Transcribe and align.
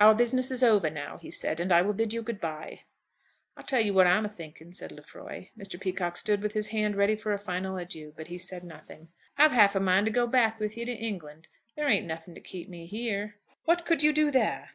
"Our 0.00 0.12
business 0.12 0.50
is 0.50 0.64
over 0.64 0.90
now," 0.90 1.18
he 1.18 1.30
said, 1.30 1.60
"and 1.60 1.70
I 1.70 1.82
will 1.82 1.92
bid 1.92 2.12
you 2.12 2.20
good 2.20 2.40
bye." 2.40 2.80
"I'll 3.56 3.62
tell 3.62 3.80
you 3.80 3.94
what 3.94 4.08
I'm 4.08 4.24
athinking," 4.26 4.72
said 4.74 4.90
Lefroy. 4.90 5.50
Mr. 5.56 5.80
Peacocke 5.80 6.16
stood 6.16 6.42
with 6.42 6.54
his 6.54 6.66
hand 6.74 6.96
ready 6.96 7.14
for 7.14 7.32
a 7.32 7.38
final 7.38 7.76
adieu, 7.76 8.12
but 8.16 8.26
he 8.26 8.38
said 8.38 8.64
nothing. 8.64 9.10
"I've 9.36 9.52
half 9.52 9.76
a 9.76 9.80
mind 9.80 10.06
to 10.06 10.10
go 10.12 10.26
back 10.26 10.58
with 10.58 10.76
you 10.76 10.84
to 10.86 10.92
England. 10.92 11.46
There 11.76 11.88
ain't 11.88 12.06
nothing 12.06 12.34
to 12.34 12.40
keep 12.40 12.68
me 12.68 12.86
here." 12.86 13.36
"What 13.66 13.86
could 13.86 14.02
you 14.02 14.12
do 14.12 14.32
there?" 14.32 14.70